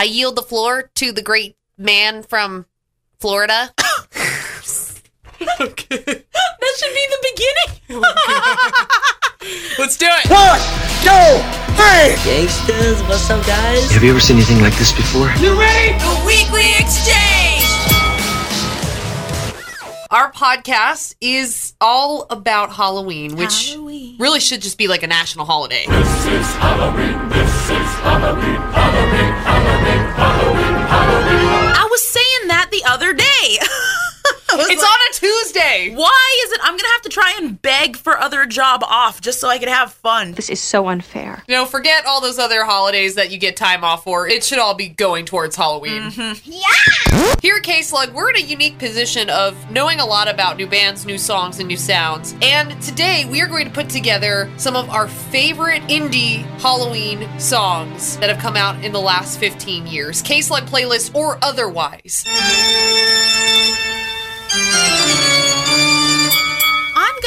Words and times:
I 0.00 0.04
yield 0.04 0.34
the 0.34 0.40
floor 0.42 0.90
to 0.94 1.12
the 1.12 1.20
great 1.20 1.56
man 1.76 2.22
from 2.22 2.64
Florida. 3.18 3.70
Okay. 5.58 5.96
That 5.96 6.74
should 6.76 6.94
be 6.94 7.06
the 7.08 7.20
beginning. 7.32 8.02
Let's 9.78 9.96
do 9.96 10.04
it. 10.06 10.28
One, 10.28 10.60
two, 11.00 11.40
three. 11.76 12.12
Gangsters, 12.30 13.02
what's 13.08 13.30
up, 13.30 13.46
guys? 13.46 13.90
Have 13.90 14.04
you 14.04 14.10
ever 14.10 14.20
seen 14.20 14.36
anything 14.36 14.60
like 14.60 14.76
this 14.76 14.92
before? 14.92 15.30
You 15.40 15.58
ready? 15.58 15.92
The 15.98 16.22
weekly 16.26 16.68
exchange. 16.78 17.64
Our 20.10 20.30
podcast 20.32 21.14
is 21.22 21.72
all 21.80 22.26
about 22.28 22.72
Halloween, 22.72 23.36
which 23.36 23.70
Halloween. 23.70 24.16
really 24.18 24.40
should 24.40 24.60
just 24.60 24.76
be 24.76 24.88
like 24.88 25.02
a 25.02 25.06
national 25.06 25.46
holiday. 25.46 25.84
I 25.88 26.02
the 32.70 32.84
other 32.86 33.12
day. 33.12 33.58
It's 34.52 34.68
like, 34.68 34.78
on 34.78 34.98
a 35.10 35.14
Tuesday. 35.14 35.94
Why 35.94 36.42
is 36.44 36.52
it? 36.52 36.60
I'm 36.62 36.76
gonna 36.76 36.88
have 36.92 37.02
to 37.02 37.08
try 37.08 37.34
and 37.38 37.60
beg 37.62 37.96
for 37.96 38.18
other 38.18 38.46
job 38.46 38.82
off 38.84 39.20
just 39.20 39.40
so 39.40 39.48
I 39.48 39.58
can 39.58 39.68
have 39.68 39.92
fun. 39.92 40.32
This 40.32 40.50
is 40.50 40.60
so 40.60 40.88
unfair. 40.88 41.42
You 41.46 41.54
know, 41.54 41.64
forget 41.66 42.04
all 42.04 42.20
those 42.20 42.38
other 42.38 42.64
holidays 42.64 43.14
that 43.14 43.30
you 43.30 43.38
get 43.38 43.56
time 43.56 43.84
off 43.84 44.04
for. 44.04 44.26
It 44.26 44.42
should 44.44 44.58
all 44.58 44.74
be 44.74 44.88
going 44.88 45.24
towards 45.24 45.54
Halloween. 45.56 46.10
Mm-hmm. 46.10 46.50
Yeah! 46.50 46.99
Here 47.42 47.56
at 47.56 47.62
K 47.62 47.82
Slug, 47.82 48.12
we're 48.12 48.30
in 48.30 48.36
a 48.36 48.46
unique 48.46 48.78
position 48.78 49.30
of 49.30 49.70
knowing 49.70 49.98
a 49.98 50.06
lot 50.06 50.28
about 50.28 50.56
new 50.56 50.66
bands, 50.66 51.04
new 51.04 51.18
songs, 51.18 51.58
and 51.58 51.66
new 51.66 51.76
sounds. 51.76 52.36
And 52.40 52.80
today 52.82 53.24
we 53.24 53.40
are 53.40 53.46
going 53.46 53.64
to 53.64 53.72
put 53.72 53.88
together 53.88 54.48
some 54.56 54.76
of 54.76 54.88
our 54.90 55.08
favorite 55.08 55.82
indie 55.84 56.42
Halloween 56.60 57.26
songs 57.40 58.16
that 58.18 58.30
have 58.30 58.38
come 58.38 58.56
out 58.56 58.84
in 58.84 58.92
the 58.92 59.00
last 59.00 59.40
15 59.40 59.86
years. 59.86 60.22
K 60.22 60.40
Slug 60.40 60.64
playlist 60.64 61.14
or 61.14 61.38
otherwise. 61.42 62.24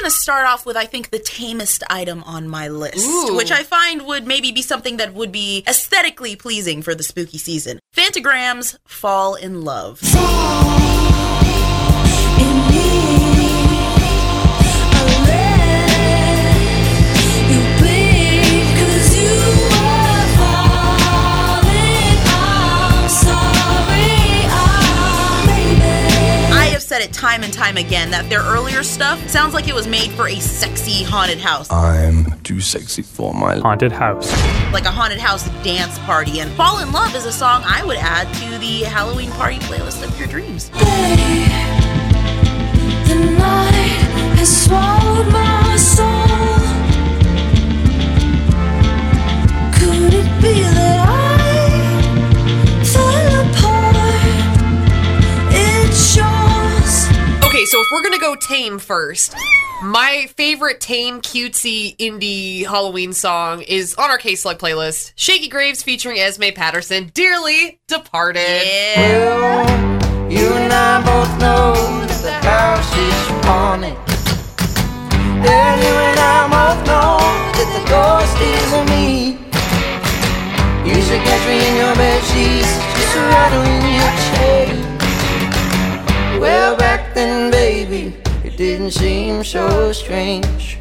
I'm 0.04 0.08
gonna 0.08 0.20
start 0.20 0.46
off 0.46 0.66
with 0.66 0.76
I 0.76 0.84
think 0.84 1.12
the 1.12 1.20
tamest 1.20 1.82
item 1.90 2.24
on 2.24 2.50
my 2.50 2.68
list, 2.68 3.08
Ooh. 3.08 3.38
which 3.38 3.54
I 3.54 3.64
find 3.64 4.06
would 4.06 4.28
maybe 4.28 4.52
be 4.52 4.62
something 4.62 4.98
that 4.98 5.14
would 5.14 5.32
be 5.32 5.64
aesthetically 5.66 6.36
pleasing 6.36 6.82
for 6.82 6.94
the 6.94 7.04
spooky 7.04 7.38
season. 7.38 7.80
Phantogram's 7.96 8.78
Fall 8.86 9.36
in 9.36 9.62
Love. 9.62 10.02
Time 27.34 27.44
and 27.44 27.54
time 27.54 27.78
again 27.78 28.12
that 28.12 28.30
their 28.30 28.42
earlier 28.42 28.84
stuff 28.84 29.20
sounds 29.28 29.56
like 29.56 29.68
it 29.68 29.74
was 29.74 29.88
made 29.88 30.12
for 30.12 30.28
a 30.28 30.40
sexy 30.40 31.04
haunted 31.04 31.40
house, 31.40 31.72
I'm 31.72 32.40
too 32.42 32.60
sexy 32.62 33.02
for 33.02 33.34
my 33.34 33.58
haunted 33.58 33.92
house. 33.92 34.32
like 34.72 34.86
a 34.86 34.92
haunted 34.92 35.18
house 35.18 35.50
dance 35.64 35.98
party. 36.00 36.42
And 36.42 36.52
Fall 36.52 36.78
in 36.78 36.92
Love 36.92 37.16
is 37.16 37.26
a 37.26 37.32
song 37.32 37.64
I 37.66 37.84
would 37.86 37.98
add 37.98 38.32
to 38.36 38.60
the 38.60 38.84
Halloween 38.84 39.32
party 39.32 39.58
playlist 39.58 40.08
of 40.08 40.16
your 40.20 40.28
dreams. 40.28 40.70
Okay, 40.76 41.74
we're 57.94 58.02
gonna 58.02 58.18
go 58.18 58.36
tame 58.36 58.80
first, 58.80 59.36
my 59.84 60.26
favorite 60.36 60.82
tame, 60.82 61.22
cutesy 61.22 61.96
indie 61.98 62.66
Halloween 62.66 63.14
song 63.14 63.62
is 63.62 63.94
on 63.96 64.10
our 64.10 64.18
K 64.18 64.34
Slug 64.34 64.58
playlist. 64.58 65.12
Shakey 65.16 65.48
Graves 65.48 65.84
featuring 65.84 66.18
Esme 66.18 66.56
Patterson, 66.56 67.12
Dearly 67.14 67.80
Departed. 67.88 68.42
Yeah. 68.42 70.28
You 70.28 70.54
and 70.54 70.74
I 70.74 71.06
both 71.06 71.40
know 71.40 71.74
that 72.08 72.22
the 72.24 72.34
house 72.48 72.92
is 72.98 73.46
haunted. 73.46 73.96
And 75.46 75.82
you 75.86 75.94
and 75.94 76.20
I 76.20 76.50
both 76.50 76.82
know 76.88 77.22
that 77.54 77.70
the 77.78 77.84
ghost 77.94 78.42
is 78.42 78.74
of 78.74 78.90
me. 78.90 79.38
You 80.90 81.00
should 81.00 81.22
catch 81.22 81.46
me 81.46 81.62
in 81.62 81.76
your 81.78 81.94
bed 81.94 82.24
sheets, 82.34 82.74
just 82.98 83.16
rattling 83.16 83.86
your 83.94 84.14
chain. 84.34 84.63
Well, 86.44 86.76
back 86.76 87.14
then, 87.14 87.52
baby, 87.52 88.18
it 88.44 88.58
didn't 88.58 88.92
seem 88.92 89.46
so 89.46 89.94
strange. 89.94 90.78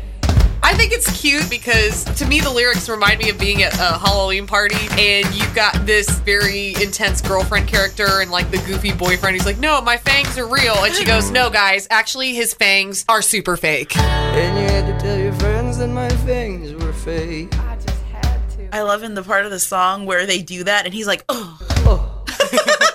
I 0.60 0.74
think 0.74 0.90
it's 0.90 1.20
cute 1.20 1.48
because 1.48 2.02
to 2.18 2.26
me 2.26 2.40
the 2.40 2.50
lyrics 2.50 2.88
remind 2.88 3.20
me 3.20 3.30
of 3.30 3.38
being 3.38 3.62
at 3.62 3.72
a 3.74 3.96
Halloween 3.96 4.48
party 4.48 4.88
and 4.98 5.24
you've 5.32 5.54
got 5.54 5.86
this 5.86 6.10
very 6.18 6.74
intense 6.82 7.20
girlfriend 7.20 7.68
character 7.68 8.22
and 8.22 8.32
like 8.32 8.50
the 8.50 8.56
goofy 8.66 8.92
boyfriend 8.92 9.36
who's 9.36 9.46
like, 9.46 9.58
No, 9.58 9.80
my 9.80 9.96
fangs 9.98 10.36
are 10.36 10.48
real. 10.48 10.74
And 10.82 10.92
she 10.96 11.04
goes, 11.04 11.30
No, 11.30 11.48
guys, 11.48 11.86
actually 11.90 12.34
his 12.34 12.54
fangs 12.54 13.04
are 13.08 13.22
super 13.22 13.56
fake. 13.56 13.96
And 13.96 14.58
you 14.58 14.64
had 14.64 14.86
to 14.92 14.98
tell 15.00 15.16
your 15.16 15.32
friends 15.34 15.78
that 15.78 15.90
my 15.90 16.08
fangs 16.26 16.74
were 16.74 16.92
fake. 16.92 17.56
I 17.60 17.76
just 17.76 18.02
had 18.06 18.50
to. 18.56 18.74
I 18.74 18.82
love 18.82 19.04
in 19.04 19.14
the 19.14 19.22
part 19.22 19.44
of 19.44 19.52
the 19.52 19.60
song 19.60 20.06
where 20.06 20.26
they 20.26 20.42
do 20.42 20.64
that 20.64 20.86
and 20.86 20.92
he's 20.92 21.06
like, 21.06 21.24
oh. 21.28 22.18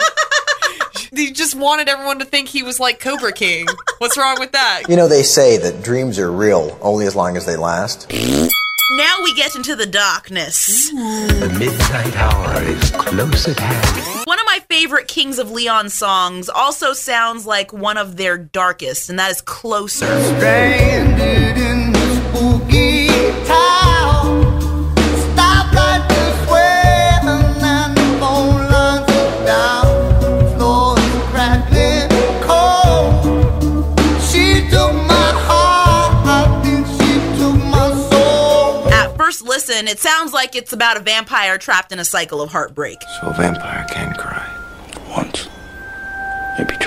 He 1.17 1.31
just 1.31 1.55
wanted 1.55 1.89
everyone 1.89 2.19
to 2.19 2.25
think 2.25 2.47
he 2.47 2.61
was 2.61 2.79
like 2.79 3.00
Cobra 3.00 3.31
King. 3.31 3.66
What's 3.97 4.19
wrong 4.19 4.35
with 4.39 4.51
that? 4.51 4.83
You 4.88 4.95
know, 4.95 5.07
they 5.07 5.23
say 5.23 5.57
that 5.57 5.83
dreams 5.83 6.19
are 6.19 6.31
real 6.31 6.78
only 6.79 7.07
as 7.07 7.16
long 7.16 7.35
as 7.35 7.47
they 7.47 7.55
last. 7.55 8.07
Now 8.11 9.17
we 9.23 9.33
get 9.33 9.55
into 9.55 9.75
the 9.75 9.88
darkness. 9.88 10.91
The 10.91 11.55
midnight 11.57 12.16
hour 12.16 12.61
is 12.61 12.91
close 12.91 13.47
at 13.47 13.57
hand. 13.57 14.25
One 14.28 14.39
of 14.39 14.45
my 14.45 14.59
favorite 14.69 15.07
Kings 15.07 15.39
of 15.39 15.50
Leon 15.50 15.89
songs 15.89 16.50
also 16.50 16.94
sounds 16.94 17.47
like 17.47 17.73
one 17.73 17.97
of 17.97 18.17
their 18.17 18.38
darkest, 18.38 19.09
and 19.09 19.17
that 19.17 19.31
is 19.31 19.41
Closer. 19.41 20.05
Listen, 39.77 39.88
it 39.88 39.99
sounds 39.99 40.33
like 40.33 40.55
it's 40.55 40.73
about 40.73 40.97
a 40.97 40.99
vampire 40.99 41.57
trapped 41.57 41.91
in 41.91 41.99
a 41.99 42.05
cycle 42.05 42.41
of 42.41 42.51
heartbreak. 42.51 43.01
So 43.21 43.27
a 43.27 43.33
vampire 43.33 43.85
can 43.89 44.13
cry. 44.15 44.45
Once. 45.09 45.49
Maybe 46.57 46.75
twice 46.77 46.86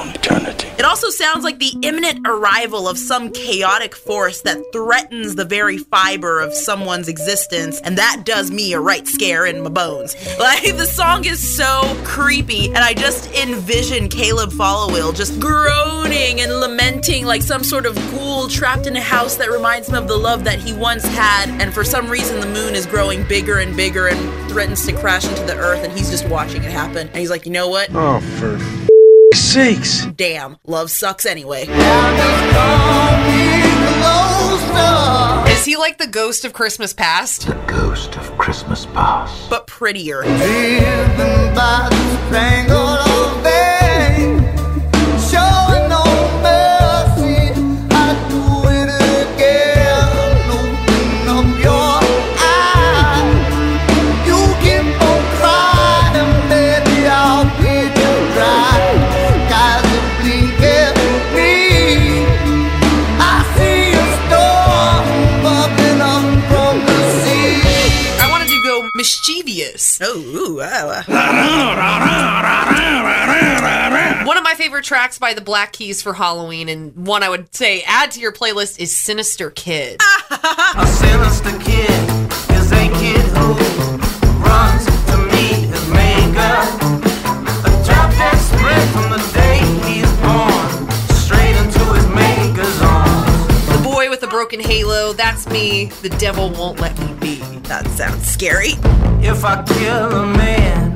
own 0.00 0.08
eternity. 0.10 0.68
It 0.78 0.86
also 0.86 1.10
sounds 1.10 1.44
like 1.44 1.58
the 1.58 1.76
imminent 1.82 2.26
arrival 2.26 2.88
of 2.88 2.96
some 2.96 3.30
chaotic 3.32 3.94
force 3.94 4.40
that 4.42 4.58
threatens 4.72 5.34
the 5.34 5.44
very 5.44 5.76
fiber 5.76 6.40
of 6.40 6.54
someone's 6.54 7.06
existence, 7.06 7.80
and 7.82 7.98
that 7.98 8.22
does 8.24 8.50
me 8.50 8.72
a 8.72 8.80
right 8.80 9.06
scare 9.06 9.44
in 9.44 9.62
my 9.62 9.68
bones. 9.68 10.16
Like, 10.40 10.74
the 10.78 10.86
song 10.86 11.26
is 11.26 11.38
so 11.38 11.82
creepy, 12.02 12.68
and 12.68 12.78
I 12.78 12.94
just 12.94 13.30
envision 13.34 14.08
Caleb 14.08 14.50
Followill 14.52 15.14
just 15.14 15.38
groaning 15.38 16.40
and 16.40 16.60
lamenting 16.60 17.26
like 17.26 17.42
some 17.42 17.62
sort 17.62 17.84
of 17.84 17.94
ghoul 18.12 18.48
trapped 18.48 18.86
in 18.86 18.96
a 18.96 19.02
house 19.02 19.36
that 19.36 19.50
reminds 19.50 19.88
him 19.88 19.96
of 19.96 20.08
the 20.08 20.16
love 20.16 20.44
that 20.44 20.58
he 20.58 20.72
once 20.72 21.04
had, 21.04 21.50
and 21.60 21.74
for 21.74 21.84
some 21.84 22.08
reason 22.08 22.40
the 22.40 22.46
moon 22.46 22.74
is 22.74 22.86
growing 22.86 23.22
bigger 23.28 23.58
and 23.58 23.76
bigger 23.76 24.08
and 24.08 24.50
threatens 24.50 24.86
to 24.86 24.92
crash 24.94 25.28
into 25.28 25.42
the 25.44 25.56
earth, 25.56 25.84
and 25.84 25.92
he's 25.92 26.08
just 26.08 26.26
watching 26.28 26.62
it 26.62 26.72
happen. 26.72 27.08
And 27.08 27.16
he's 27.16 27.30
like, 27.30 27.44
you 27.44 27.52
know 27.52 27.68
what? 27.68 27.90
Oh, 27.92 28.20
for 28.38 28.56
sakes. 29.34 30.06
Damn, 30.16 30.56
love 30.66 30.90
sucks 30.90 31.26
anyway. 31.26 31.62
Is 35.50 35.64
he 35.64 35.76
like 35.76 35.98
the 35.98 36.08
ghost 36.10 36.44
of 36.44 36.52
Christmas 36.52 36.92
past? 36.92 37.46
The 37.46 37.54
ghost 37.66 38.16
of 38.16 38.36
Christmas 38.38 38.86
past. 38.86 39.50
But 39.50 39.66
prettier. 39.66 40.22
Mischievous. 69.10 69.98
Oh, 70.02 70.18
ooh, 70.18 70.60
oh, 70.62 70.62
oh. 70.62 71.04
One 74.26 74.36
of 74.36 74.44
my 74.44 74.54
favorite 74.54 74.84
tracks 74.84 75.18
by 75.18 75.34
the 75.34 75.40
Black 75.40 75.72
Keys 75.72 76.02
for 76.02 76.12
Halloween, 76.12 76.68
and 76.68 77.06
one 77.06 77.22
I 77.22 77.28
would 77.28 77.54
say 77.54 77.82
add 77.86 78.10
to 78.12 78.20
your 78.20 78.32
playlist 78.32 78.78
is 78.78 78.96
Sinister 78.96 79.50
Kid. 79.50 80.00
A 80.30 80.86
sinister 80.86 81.58
kid 81.58 82.09
broken 94.50 94.68
halo, 94.68 95.12
that's 95.12 95.48
me. 95.48 95.84
The 96.02 96.08
devil 96.08 96.50
won't 96.50 96.80
let 96.80 96.98
me 96.98 97.12
be. 97.20 97.36
That 97.68 97.86
sounds 97.86 98.26
scary. 98.26 98.72
If 99.22 99.44
I 99.44 99.62
kill 99.62 100.10
a 100.10 100.26
man 100.26 100.90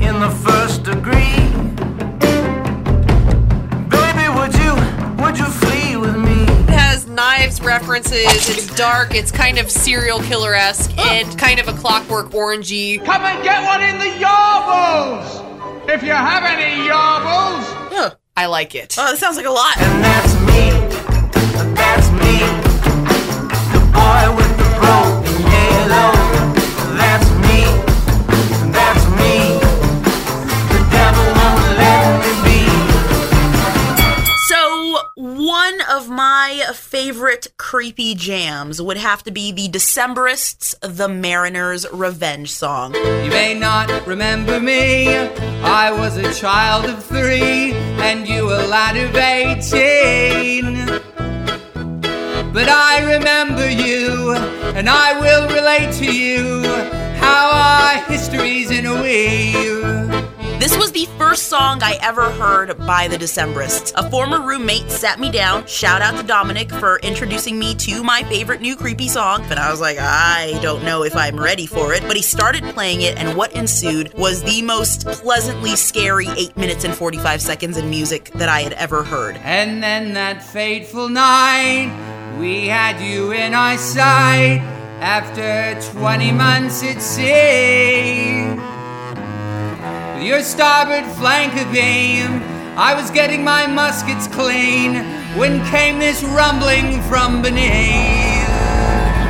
in 0.00 0.18
the 0.18 0.30
first 0.30 0.82
degree, 0.84 1.44
baby, 3.90 4.28
would 4.32 4.54
you, 4.64 4.72
would 5.22 5.36
you 5.36 5.44
flee 5.44 5.96
with 5.98 6.16
me? 6.16 6.44
It 6.44 6.70
has 6.70 7.06
knives 7.06 7.60
references, 7.60 8.48
it's 8.48 8.74
dark, 8.74 9.14
it's 9.14 9.30
kind 9.30 9.58
of 9.58 9.70
serial 9.70 10.20
killer 10.20 10.54
esque, 10.54 10.96
and 10.96 11.38
kind 11.38 11.60
of 11.60 11.68
a 11.68 11.74
clockwork 11.74 12.30
orangey. 12.30 13.04
Come 13.04 13.22
and 13.26 13.44
get 13.44 13.62
one 13.62 13.82
in 13.82 13.98
the 13.98 14.24
yarbles! 14.24 15.90
If 15.90 16.02
you 16.02 16.12
have 16.12 16.44
any 16.44 16.88
yarbles! 16.88 17.64
Huh. 17.92 18.14
I 18.36 18.46
like 18.46 18.74
it. 18.74 18.96
Oh, 18.98 19.10
that 19.10 19.18
sounds 19.18 19.36
like 19.36 19.46
a 19.46 19.50
lot. 19.50 19.76
And 19.78 20.02
that's 20.02 20.34
me, 20.40 20.83
of 35.94 36.08
my 36.08 36.60
favorite 36.74 37.46
creepy 37.56 38.16
jams 38.16 38.82
would 38.82 38.96
have 38.96 39.22
to 39.22 39.30
be 39.30 39.52
the 39.52 39.68
Decemberists' 39.68 40.74
The 40.80 41.08
Mariner's 41.08 41.86
Revenge 41.92 42.50
song. 42.50 42.96
You 42.96 43.30
may 43.30 43.54
not 43.56 44.04
remember 44.04 44.58
me. 44.58 45.14
I 45.62 45.92
was 45.92 46.16
a 46.16 46.34
child 46.34 46.86
of 46.86 47.04
three, 47.04 47.72
and 48.02 48.26
you 48.26 48.46
a 48.46 48.66
lad 48.66 48.96
of 48.96 49.14
eighteen. 49.14 50.86
But 52.52 52.68
I 52.68 53.14
remember 53.14 53.70
you, 53.70 54.34
and 54.74 54.88
I 54.90 55.20
will 55.20 55.46
relate 55.48 55.92
to 55.98 56.12
you 56.12 56.64
how 57.20 57.50
our 57.52 58.02
history's 58.10 58.72
in 58.72 58.86
a 58.86 59.00
weave. 59.00 60.03
This 60.64 60.78
was 60.78 60.92
the 60.92 61.04
first 61.18 61.48
song 61.48 61.82
I 61.82 61.98
ever 62.00 62.30
heard 62.30 62.78
by 62.86 63.06
the 63.06 63.18
Decemberists. 63.18 63.92
A 63.96 64.10
former 64.10 64.40
roommate 64.40 64.90
sat 64.90 65.20
me 65.20 65.30
down. 65.30 65.66
Shout 65.66 66.00
out 66.00 66.18
to 66.18 66.26
Dominic 66.26 66.70
for 66.70 66.98
introducing 67.00 67.58
me 67.58 67.74
to 67.74 68.02
my 68.02 68.22
favorite 68.22 68.62
new 68.62 68.74
creepy 68.74 69.08
song. 69.08 69.44
But 69.46 69.58
I 69.58 69.70
was 69.70 69.82
like, 69.82 69.98
I 70.00 70.58
don't 70.62 70.82
know 70.82 71.02
if 71.04 71.14
I'm 71.16 71.38
ready 71.38 71.66
for 71.66 71.92
it. 71.92 72.00
But 72.04 72.16
he 72.16 72.22
started 72.22 72.64
playing 72.72 73.02
it, 73.02 73.18
and 73.18 73.36
what 73.36 73.52
ensued 73.52 74.14
was 74.14 74.42
the 74.42 74.62
most 74.62 75.06
pleasantly 75.06 75.76
scary 75.76 76.28
8 76.28 76.56
minutes 76.56 76.84
and 76.84 76.94
45 76.94 77.42
seconds 77.42 77.76
in 77.76 77.90
music 77.90 78.30
that 78.36 78.48
I 78.48 78.62
had 78.62 78.72
ever 78.72 79.02
heard. 79.02 79.36
And 79.44 79.82
then 79.82 80.14
that 80.14 80.42
fateful 80.42 81.10
night, 81.10 81.92
we 82.40 82.68
had 82.68 83.02
you 83.02 83.32
in 83.32 83.52
our 83.52 83.76
sight 83.76 84.62
after 85.02 85.78
20 85.92 86.32
months 86.32 86.82
at 86.82 87.02
sea. 87.02 88.73
Your 90.24 90.40
starboard 90.40 91.04
flank 91.16 91.52
abeam, 91.52 92.40
I 92.78 92.94
was 92.94 93.10
getting 93.10 93.44
my 93.44 93.66
muskets 93.66 94.26
clean 94.26 94.94
when 95.36 95.62
came 95.66 95.98
this 95.98 96.22
rumbling 96.22 97.02
from 97.02 97.42
beneath. 97.42 98.43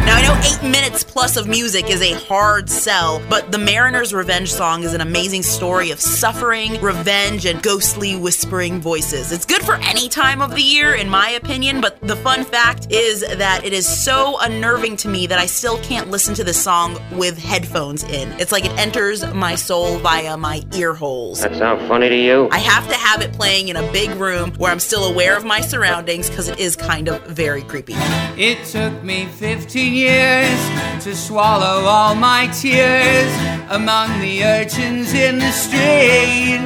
Now, 0.04 0.16
I 0.16 0.22
know 0.22 0.38
eight 0.44 0.70
minutes 0.70 1.02
plus 1.02 1.38
of 1.38 1.48
music 1.48 1.88
is 1.88 2.02
a 2.02 2.12
hard 2.26 2.68
sell, 2.68 3.22
but 3.30 3.50
the 3.50 3.56
Mariner's 3.56 4.12
Revenge 4.12 4.52
song 4.52 4.82
is 4.82 4.92
an 4.92 5.00
amazing 5.00 5.42
story 5.42 5.90
of 5.92 5.98
suffering, 5.98 6.78
revenge, 6.82 7.46
and 7.46 7.62
ghostly 7.62 8.14
whispering 8.14 8.82
voices. 8.82 9.32
It's 9.32 9.46
good 9.46 9.62
for 9.62 9.76
any 9.76 10.10
time 10.10 10.42
of 10.42 10.54
the 10.54 10.60
year, 10.60 10.94
in 10.94 11.08
my 11.08 11.30
opinion, 11.30 11.80
but 11.80 11.98
the 12.02 12.16
fun 12.16 12.44
fact 12.44 12.88
is 12.90 13.20
that 13.22 13.64
it 13.64 13.72
is 13.72 13.88
so 13.88 14.38
unnerving 14.40 14.98
to 14.98 15.08
me 15.08 15.26
that 15.26 15.38
I 15.38 15.46
still 15.46 15.78
can't 15.78 16.10
listen 16.10 16.34
to 16.34 16.44
this 16.44 16.62
song 16.62 16.98
with 17.12 17.38
headphones 17.38 18.02
in. 18.04 18.30
It's 18.38 18.52
like 18.52 18.66
it 18.66 18.78
enters 18.78 19.24
my 19.32 19.54
soul 19.54 19.96
via 20.00 20.36
my 20.36 20.62
ear 20.74 20.92
holes. 20.92 21.40
That 21.40 21.56
sound 21.56 21.88
funny 21.88 22.10
to 22.10 22.16
you? 22.16 22.50
I 22.52 22.58
have 22.58 22.86
to 22.88 22.94
have 22.94 23.22
it 23.22 23.32
playing 23.32 23.68
in 23.68 23.76
a 23.76 23.90
big 23.90 24.10
room 24.16 24.52
where 24.58 24.70
I'm 24.70 24.80
still 24.80 25.04
aware 25.06 25.34
of 25.34 25.46
my 25.46 25.62
surroundings 25.62 26.28
because 26.28 26.48
it 26.48 26.58
is 26.58 26.76
kind 26.76 27.08
of 27.08 27.22
very 27.22 27.62
creepy. 27.62 27.94
It 28.36 28.66
took 28.66 29.02
me 29.02 29.26
15 29.26 29.94
years 29.94 30.58
to 31.05 31.14
swallow 31.14 31.87
all 31.87 32.14
my 32.14 32.49
tears 32.49 33.32
among 33.70 34.20
the 34.20 34.44
urchins 34.44 35.14
in 35.14 35.38
the 35.38 35.52
street. 35.52 36.61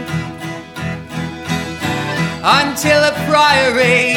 Until 2.43 3.03
a 3.05 3.13
priory 3.29 4.15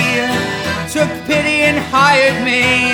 took 0.90 1.10
pity 1.26 1.64
and 1.64 1.78
hired 1.78 2.44
me 2.46 2.92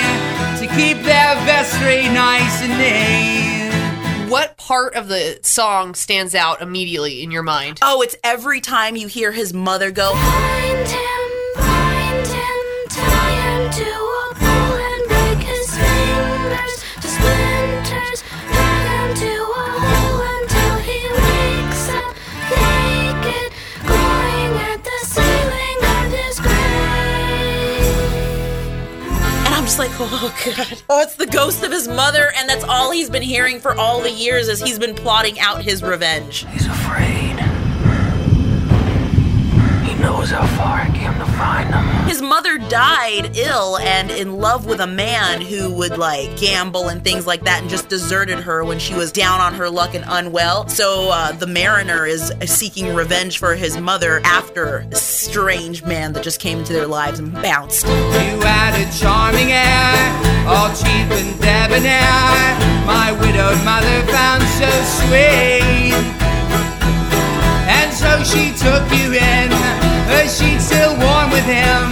to 0.58 0.66
keep 0.74 0.96
their 1.04 1.34
vestry 1.46 2.08
nice 2.08 2.62
and 2.62 2.78
neat. 2.78 4.28
What 4.30 4.56
part 4.56 4.94
of 4.94 5.08
the 5.08 5.38
song 5.42 5.94
stands 5.94 6.34
out 6.34 6.60
immediately 6.60 7.22
in 7.22 7.30
your 7.30 7.42
mind? 7.42 7.78
Oh, 7.82 8.02
it's 8.02 8.16
every 8.24 8.60
time 8.60 8.96
you 8.96 9.06
hear 9.06 9.32
his 9.32 9.54
mother 9.54 9.90
go, 9.90 10.12
like, 29.78 29.90
oh 30.00 30.34
god. 30.44 30.82
Oh, 30.88 31.00
it's 31.02 31.14
the 31.16 31.26
ghost 31.26 31.62
of 31.62 31.70
his 31.70 31.88
mother, 31.88 32.32
and 32.36 32.48
that's 32.48 32.64
all 32.64 32.90
he's 32.90 33.10
been 33.10 33.22
hearing 33.22 33.60
for 33.60 33.76
all 33.76 34.00
the 34.00 34.10
years 34.10 34.48
as 34.48 34.60
he's 34.60 34.78
been 34.78 34.94
plotting 34.94 35.38
out 35.38 35.62
his 35.62 35.82
revenge. 35.82 36.46
He's 36.52 36.66
afraid. 36.66 37.27
Knows 40.30 40.38
how 40.38 40.56
far 40.56 40.80
I 40.80 40.90
came 40.90 41.12
to 41.14 41.26
find 41.32 41.72
him. 41.72 42.08
His 42.08 42.22
mother 42.22 42.58
died 42.58 43.36
ill 43.36 43.78
and 43.78 44.10
in 44.10 44.38
love 44.38 44.66
with 44.66 44.80
a 44.80 44.86
man 44.86 45.40
who 45.40 45.72
would 45.74 45.98
like 45.98 46.36
gamble 46.38 46.88
and 46.88 47.02
things 47.02 47.26
like 47.26 47.44
that 47.44 47.62
and 47.62 47.70
just 47.70 47.88
deserted 47.88 48.38
her 48.40 48.64
when 48.64 48.78
she 48.78 48.94
was 48.94 49.12
down 49.12 49.40
on 49.40 49.54
her 49.54 49.70
luck 49.70 49.94
and 49.94 50.04
unwell. 50.08 50.68
So 50.68 51.10
uh, 51.10 51.32
the 51.32 51.46
mariner 51.46 52.06
is 52.06 52.32
seeking 52.46 52.94
revenge 52.94 53.38
for 53.38 53.54
his 53.54 53.76
mother 53.78 54.20
after 54.24 54.86
this 54.90 55.02
strange 55.02 55.84
man 55.84 56.12
that 56.14 56.22
just 56.22 56.40
came 56.40 56.58
into 56.58 56.72
their 56.72 56.86
lives 56.86 57.18
and 57.18 57.32
bounced. 57.34 57.86
You 57.86 58.40
had 58.40 58.74
a 58.74 58.98
charming 58.98 59.52
air, 59.52 60.48
all 60.48 60.68
cheap 60.74 61.08
and 61.10 61.40
debonair. 61.40 62.02
My 62.86 63.12
widowed 63.12 63.62
mother 63.64 64.02
found 64.12 64.42
so 64.42 64.70
sweet. 65.04 65.92
And 67.68 67.92
so 67.92 68.22
she 68.24 68.52
took 68.56 68.90
you 68.90 69.12
in, 69.12 69.87
her 70.08 70.26
sheets 70.28 70.66
still 70.66 70.96
warm 70.98 71.30
with 71.30 71.44
him, 71.44 71.90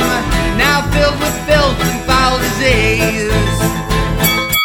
now 0.59 0.83
filled 0.93 1.19
with 1.21 1.37
filth 1.47 1.79
and 1.81 2.05
foul 2.05 2.39
disease. 2.39 3.33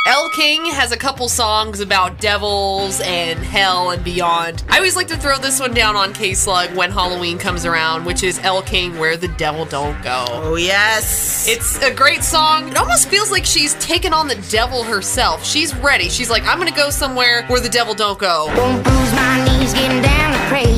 Elle 0.08 0.30
King 0.30 0.66
has 0.66 0.92
a 0.92 0.98
couple 0.98 1.30
songs 1.30 1.80
about 1.80 2.20
devils 2.20 3.00
and 3.02 3.40
hell 3.40 3.92
and 3.92 4.04
beyond. 4.04 4.64
I 4.68 4.78
always 4.78 4.96
like 4.96 5.08
to 5.10 5.16
throw 5.16 5.38
this 5.38 5.60
one 5.60 5.74
down 5.74 5.96
on 5.96 6.12
K 6.12 6.34
Slug 6.34 6.76
when 6.76 6.92
Halloween 6.92 7.38
comes 7.38 7.66
around, 7.66 8.04
which 8.04 8.24
is 8.24 8.40
Elle 8.40 8.64
King 8.64 8.98
Where 8.98 9.16
the 9.16 9.30
Devil 9.30 9.64
Don't 9.64 10.02
Go. 10.04 10.26
Oh, 10.30 10.56
yes. 10.56 11.48
It's 11.48 11.82
a 11.82 11.94
great 11.94 12.24
song. 12.24 12.70
It 12.70 12.78
almost 12.78 13.10
feels 13.10 13.32
like 13.32 13.46
she's 13.46 13.76
taken 13.76 14.12
on 14.12 14.28
the 14.28 14.36
devil 14.50 14.84
herself. 14.84 15.46
She's 15.46 15.74
ready. 15.76 16.10
She's 16.10 16.30
like, 16.30 16.44
I'm 16.46 16.58
gonna 16.58 16.72
go 16.72 16.90
somewhere 16.90 17.46
where 17.48 17.62
the 17.62 17.70
devil 17.70 17.94
don't 17.94 18.20
go. 18.20 18.48
Won't 18.58 18.84
bruise 18.84 19.14
my 19.14 19.46
knees 19.46 19.74
getting 19.74 20.02
down 20.02 20.34
to 20.34 20.40
pray. 20.50 20.71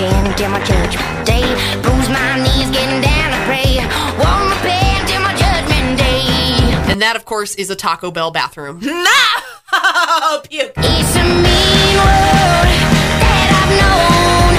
Won't 0.00 0.40
my 0.50 0.64
judgment 0.64 1.26
day. 1.26 1.44
Bruise 1.82 2.08
my 2.08 2.36
knees 2.42 2.70
getting 2.70 3.02
down 3.02 3.30
to 3.32 3.40
pray. 3.44 3.76
Repent 4.16 5.00
until 5.02 5.20
my 5.20 5.34
judgment 5.36 5.98
day. 5.98 6.90
And 6.90 7.02
that, 7.02 7.16
of 7.16 7.26
course, 7.26 7.54
is 7.56 7.68
a 7.68 7.76
Taco 7.76 8.10
Bell 8.10 8.30
bathroom. 8.30 8.80
No! 9.70 10.40
Puke. 10.48 10.72
It's 10.76 11.16
a 11.16 11.22
mean 11.22 11.96
world 12.00 12.66
that 13.22 13.48
I've 13.54 13.70
known. 13.78 14.49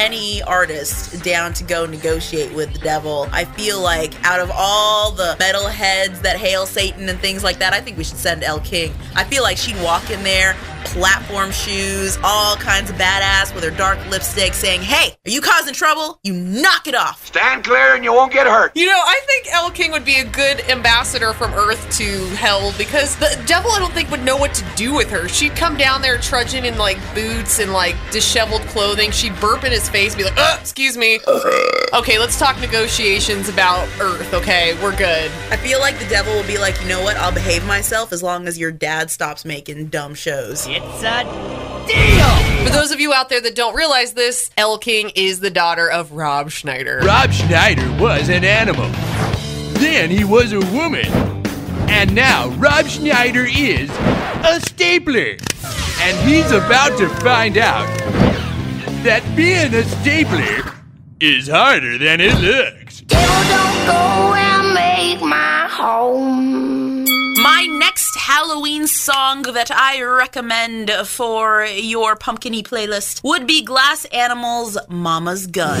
Any 0.00 0.42
artist 0.44 1.22
down 1.22 1.52
to 1.52 1.62
go 1.62 1.84
negotiate 1.84 2.54
with 2.54 2.72
the 2.72 2.78
devil. 2.78 3.28
I 3.32 3.44
feel 3.44 3.82
like 3.82 4.14
out 4.24 4.40
of 4.40 4.50
all 4.50 5.10
the 5.10 5.36
metal 5.38 5.68
heads 5.68 6.22
that 6.22 6.38
hail 6.38 6.64
Satan 6.64 7.06
and 7.10 7.18
things 7.20 7.44
like 7.44 7.58
that, 7.58 7.74
I 7.74 7.82
think 7.82 7.98
we 7.98 8.04
should 8.04 8.16
send 8.16 8.42
Elle 8.42 8.60
King. 8.60 8.94
I 9.14 9.24
feel 9.24 9.42
like 9.42 9.58
she'd 9.58 9.76
walk 9.82 10.08
in 10.10 10.22
there, 10.24 10.56
platform 10.92 11.50
shoes, 11.50 12.18
all 12.22 12.56
kinds 12.56 12.90
of 12.90 12.96
badass 12.96 13.54
with 13.54 13.64
her 13.64 13.70
dark 13.70 13.98
lipstick 14.10 14.54
saying, 14.54 14.80
Hey, 14.80 15.16
are 15.26 15.30
you 15.30 15.40
causing 15.40 15.74
trouble? 15.74 16.18
You 16.22 16.32
knock 16.32 16.86
it 16.86 16.94
off. 16.94 17.26
Stand 17.26 17.64
clear 17.64 17.94
and 17.94 18.04
you 18.04 18.12
won't 18.12 18.32
get 18.32 18.46
hurt. 18.46 18.72
You 18.76 18.86
know, 18.86 19.00
I 19.00 19.20
think 19.26 19.52
Elle 19.52 19.70
King 19.70 19.92
would 19.92 20.04
be 20.04 20.16
a 20.16 20.24
good 20.24 20.60
ambassador 20.68 21.32
from 21.32 21.52
Earth 21.54 21.96
to 21.98 22.26
Hell 22.36 22.72
because 22.76 23.16
the 23.16 23.40
devil, 23.46 23.70
I 23.70 23.78
don't 23.78 23.92
think, 23.92 24.10
would 24.10 24.24
know 24.24 24.36
what 24.36 24.54
to 24.54 24.64
do 24.76 24.94
with 24.94 25.10
her. 25.10 25.28
She'd 25.28 25.54
come 25.56 25.76
down 25.76 26.02
there 26.02 26.18
trudging 26.18 26.64
in 26.64 26.76
like 26.78 26.98
boots 27.14 27.60
and 27.60 27.72
like 27.72 27.96
disheveled 28.10 28.62
clothing. 28.62 29.10
She'd 29.10 29.38
burp 29.40 29.64
in 29.64 29.72
his 29.72 29.88
face, 29.88 30.14
be 30.14 30.24
like, 30.24 30.36
uh, 30.36 30.58
excuse 30.60 30.96
me. 30.96 31.20
Okay, 31.92 32.20
let's 32.20 32.38
talk 32.38 32.60
negotiations 32.60 33.48
about 33.48 33.88
Earth, 34.00 34.32
okay? 34.32 34.78
We're 34.80 34.96
good. 34.96 35.28
I 35.50 35.56
feel 35.56 35.80
like 35.80 35.98
the 35.98 36.06
devil 36.06 36.32
will 36.32 36.46
be 36.46 36.56
like, 36.56 36.80
you 36.80 36.86
know 36.88 37.02
what? 37.02 37.16
I'll 37.16 37.32
behave 37.32 37.66
myself 37.66 38.12
as 38.12 38.22
long 38.22 38.46
as 38.46 38.56
your 38.56 38.70
dad 38.70 39.10
stops 39.10 39.44
making 39.44 39.86
dumb 39.86 40.14
shows. 40.14 40.68
It's 40.82 41.02
a 41.02 41.24
deal! 41.86 42.64
For 42.64 42.70
those 42.70 42.90
of 42.90 43.00
you 43.00 43.12
out 43.12 43.28
there 43.28 43.40
that 43.40 43.54
don't 43.54 43.74
realize 43.74 44.14
this, 44.14 44.50
Elle 44.56 44.78
King 44.78 45.10
is 45.14 45.40
the 45.40 45.50
daughter 45.50 45.90
of 45.90 46.12
Rob 46.12 46.50
Schneider. 46.50 47.00
Rob 47.04 47.32
Schneider 47.32 47.90
was 48.00 48.28
an 48.28 48.44
animal. 48.44 48.88
Then 49.80 50.10
he 50.10 50.24
was 50.24 50.52
a 50.52 50.60
woman. 50.72 51.06
And 51.88 52.14
now 52.14 52.48
Rob 52.50 52.86
Schneider 52.86 53.44
is 53.44 53.90
a 53.90 54.60
stapler. 54.60 55.36
And 56.02 56.28
he's 56.28 56.50
about 56.50 56.98
to 56.98 57.08
find 57.20 57.58
out 57.58 57.86
that 59.04 59.22
being 59.34 59.74
a 59.74 59.82
stapler 59.82 60.72
is 61.20 61.48
harder 61.48 61.98
than 61.98 62.20
it 62.20 62.38
looks. 62.40 63.00
don't 63.02 63.86
go 63.86 64.34
and 64.34 64.74
make 64.74 65.20
my 65.22 65.68
home. 65.70 66.79
My 67.52 67.66
next 67.66 68.16
Halloween 68.16 68.86
song 68.86 69.42
that 69.42 69.72
I 69.72 70.00
recommend 70.02 70.88
for 71.04 71.64
your 71.64 72.14
pumpkiny 72.14 72.62
playlist 72.62 73.24
would 73.24 73.44
be 73.44 73.60
Glass 73.62 74.04
Animals' 74.06 74.78
Mama's 74.88 75.48
Gun. 75.48 75.80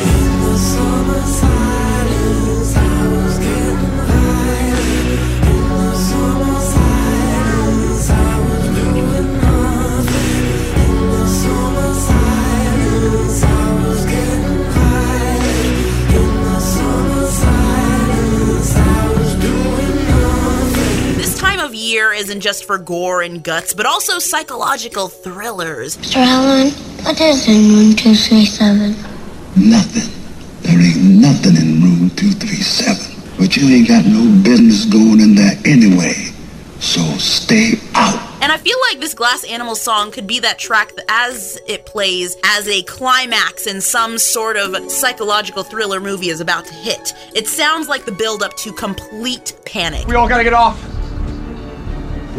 Isn't 22.20 22.42
just 22.42 22.66
for 22.66 22.76
gore 22.76 23.22
and 23.22 23.42
guts, 23.42 23.72
but 23.72 23.86
also 23.86 24.18
psychological 24.18 25.08
thrillers. 25.08 25.96
Mr. 25.96 26.22
Hallorann, 26.22 26.70
what 27.02 27.18
is 27.18 27.48
in 27.48 27.74
room 27.74 27.96
237? 27.96 28.90
Nothing. 29.56 30.12
There 30.60 30.78
ain't 30.78 31.18
nothing 31.18 31.56
in 31.56 31.80
room 31.80 32.10
237. 32.10 33.38
But 33.38 33.56
you 33.56 33.74
ain't 33.74 33.88
got 33.88 34.04
no 34.04 34.20
business 34.42 34.84
going 34.84 35.20
in 35.20 35.34
there 35.34 35.56
anyway. 35.64 36.12
So 36.78 37.00
stay 37.16 37.72
out. 37.94 38.20
And 38.42 38.52
I 38.52 38.58
feel 38.58 38.76
like 38.90 39.00
this 39.00 39.14
Glass 39.14 39.42
Animal 39.44 39.74
song 39.74 40.10
could 40.10 40.26
be 40.26 40.40
that 40.40 40.58
track 40.58 40.94
that 40.96 41.06
as 41.08 41.58
it 41.66 41.86
plays 41.86 42.36
as 42.44 42.68
a 42.68 42.82
climax 42.82 43.66
in 43.66 43.80
some 43.80 44.18
sort 44.18 44.58
of 44.58 44.90
psychological 44.90 45.62
thriller 45.62 46.00
movie 46.00 46.28
is 46.28 46.42
about 46.42 46.66
to 46.66 46.74
hit. 46.74 47.14
It 47.34 47.48
sounds 47.48 47.88
like 47.88 48.04
the 48.04 48.12
build 48.12 48.42
up 48.42 48.58
to 48.58 48.74
complete 48.74 49.54
panic. 49.64 50.06
We 50.06 50.16
all 50.16 50.28
gotta 50.28 50.44
get 50.44 50.52
off. 50.52 50.99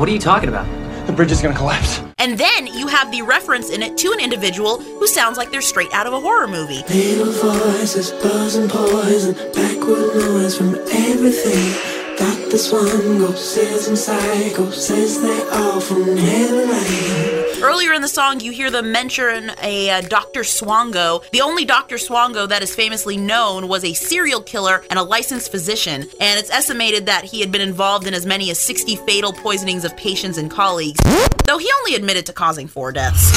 What 0.02 0.10
are 0.10 0.14
you 0.14 0.20
talking 0.20 0.50
about? 0.50 0.66
The 1.06 1.14
bridge 1.14 1.32
is 1.32 1.44
gonna 1.44 1.56
collapse. 1.56 2.02
And 2.18 2.36
then 2.36 2.66
you 2.66 2.88
have 2.88 3.12
the 3.12 3.22
reference 3.22 3.70
in 3.70 3.84
it 3.84 4.00
to 4.00 4.12
an 4.12 4.20
individual 4.20 4.82
who 4.82 5.06
sounds 5.06 5.38
like 5.38 5.52
they're 5.52 5.62
straight 5.62 5.94
out 5.94 6.08
of 6.08 6.14
a 6.14 6.20
horror 6.20 6.48
movie. 6.48 6.82
Little 6.90 7.32
voices, 7.32 8.10
buzzing 8.10 8.68
poison, 8.68 9.36
backward 9.54 10.16
noise 10.16 10.58
from 10.58 10.74
everything. 10.74 12.18
Dr. 12.18 12.58
Swango, 12.58 13.38
says 13.38 13.90
and 13.90 13.96
psycho, 13.96 14.72
says 14.72 15.22
they 15.22 15.40
all 15.52 15.80
from 15.80 16.18
heaven 16.18 16.68
rain. 16.68 17.41
Earlier 17.64 17.94
in 17.94 18.02
the 18.02 18.08
song, 18.08 18.40
you 18.40 18.52
hear 18.52 18.72
them 18.72 18.92
mention 18.92 19.52
a 19.62 19.90
uh, 19.92 20.02
Dr. 20.02 20.42
Swango. 20.42 21.30
The 21.30 21.42
only 21.42 21.64
Dr. 21.64 21.98
Swango 21.98 22.50
that 22.50 22.64
is 22.64 22.74
famously 22.74 23.18
known 23.18 23.68
was 23.68 23.84
a 23.84 23.94
serial 23.94 24.42
killer 24.42 24.84
and 24.90 24.98
a 24.98 25.04
licensed 25.04 25.52
physician, 25.52 26.02
and 26.20 26.40
it's 26.40 26.50
estimated 26.50 27.06
that 27.06 27.24
he 27.24 27.40
had 27.40 27.52
been 27.52 27.62
involved 27.62 28.08
in 28.08 28.16
as 28.16 28.26
many 28.26 28.50
as 28.50 28.58
60 28.58 28.96
fatal 28.96 29.32
poisonings 29.32 29.86
of 29.86 29.96
patients 29.96 30.40
and 30.40 30.50
colleagues, 30.50 31.00
though 31.46 31.60
he 31.60 31.72
only 31.80 31.94
admitted 31.94 32.26
to 32.26 32.34
causing 32.34 32.68
four 32.68 32.92
deaths. 32.92 33.30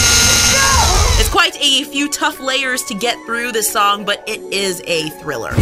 It's 1.20 1.28
quite 1.28 1.56
a 1.60 1.84
few 1.84 2.08
tough 2.08 2.40
layers 2.40 2.82
to 2.84 2.94
get 2.94 3.18
through 3.26 3.52
this 3.52 3.70
song, 3.70 4.06
but 4.06 4.24
it 4.26 4.40
is 4.52 4.82
a 4.86 5.10
thriller. 5.20 5.52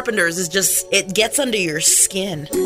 Carpenters 0.00 0.38
is 0.38 0.48
just, 0.48 0.86
it 0.90 1.12
gets 1.12 1.38
under 1.38 1.58
your 1.58 1.78
skin. 1.78 2.46
Since 2.46 2.58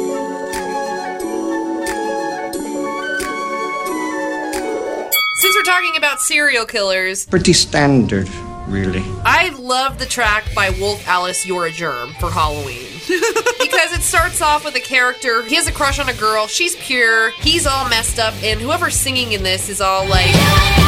we're 5.57 5.65
talking 5.65 5.97
about 5.97 6.21
serial 6.21 6.65
killers, 6.65 7.27
Pretty 7.27 7.53
standard, 7.53 8.29
really. 8.69 9.03
I 9.25 9.49
love 9.59 9.99
the 9.99 10.07
track 10.07 10.45
by 10.55 10.71
Wolf 10.79 11.09
Alice 11.09 11.45
You're 11.45 11.67
a 11.67 11.73
Germ 11.73 12.11
for 12.21 12.31
Halloween. 12.31 12.87
because 13.09 13.93
it 13.93 14.03
starts 14.03 14.41
off 14.41 14.65
with 14.65 14.77
a 14.77 14.81
character, 14.81 15.43
he 15.43 15.57
has 15.57 15.67
a 15.67 15.73
crush 15.73 15.99
on 15.99 16.09
a 16.09 16.15
girl, 16.15 16.47
she's 16.47 16.77
pure, 16.77 17.31
he's 17.41 17.67
all 17.67 17.89
messed 17.89 18.21
up, 18.21 18.35
and 18.45 18.61
whoever's 18.61 18.95
singing 18.95 19.33
in 19.33 19.43
this 19.43 19.69
is 19.69 19.81
all 19.81 20.09
like. 20.09 20.84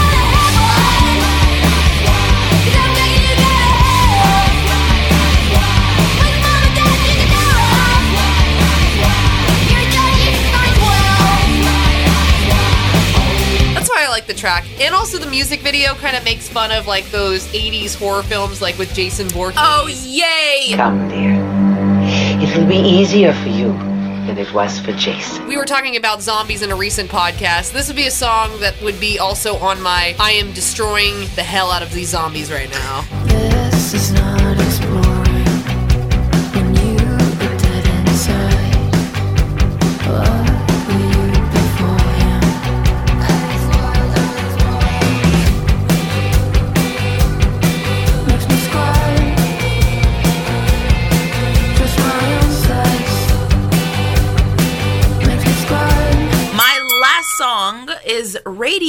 Like 14.26 14.34
the 14.34 14.40
track. 14.40 14.64
And 14.80 14.94
also 14.94 15.18
the 15.18 15.30
music 15.30 15.60
video 15.60 15.94
kind 15.94 16.16
of 16.16 16.24
makes 16.24 16.48
fun 16.48 16.70
of 16.72 16.86
like 16.86 17.08
those 17.10 17.46
80s 17.48 17.96
horror 17.96 18.22
films 18.22 18.60
like 18.60 18.78
with 18.78 18.92
Jason 18.94 19.28
Voorhees. 19.28 19.58
Oh, 19.60 19.86
yay! 20.04 20.74
Come, 20.74 21.08
dear. 21.08 21.36
It 22.42 22.56
will 22.56 22.66
be 22.66 22.76
easier 22.76 23.32
for 23.32 23.48
you 23.48 23.72
than 24.26 24.38
it 24.38 24.52
was 24.52 24.80
for 24.80 24.92
Jason. 24.92 25.46
We 25.46 25.56
were 25.56 25.64
talking 25.64 25.96
about 25.96 26.22
zombies 26.22 26.62
in 26.62 26.70
a 26.70 26.76
recent 26.76 27.10
podcast. 27.10 27.72
This 27.72 27.86
would 27.86 27.96
be 27.96 28.06
a 28.06 28.10
song 28.10 28.58
that 28.60 28.80
would 28.82 28.98
be 28.98 29.18
also 29.18 29.56
on 29.56 29.80
my 29.80 30.16
I 30.18 30.32
am 30.32 30.52
destroying 30.52 31.20
the 31.36 31.42
hell 31.42 31.70
out 31.70 31.82
of 31.82 31.92
these 31.92 32.08
zombies 32.08 32.50
right 32.50 32.70
now. 32.70 33.02
This 33.70 33.94
is 33.94 34.12
not 34.12 34.25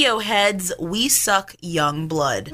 Radiohead's 0.08 0.72
We 0.80 1.10
Suck 1.10 1.54
Young 1.60 2.08
Blood. 2.08 2.46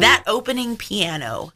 That 0.00 0.24
opening 0.26 0.76
piano. 0.76 1.52